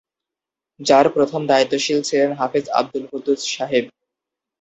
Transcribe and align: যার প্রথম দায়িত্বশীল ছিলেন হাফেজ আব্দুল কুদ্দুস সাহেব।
যার 0.79 1.05
প্রথম 1.15 1.41
দায়িত্বশীল 1.47 1.99
ছিলেন 2.01 2.29
হাফেজ 2.39 2.65
আব্দুল 2.79 3.03
কুদ্দুস 3.11 3.41
সাহেব। 3.53 3.85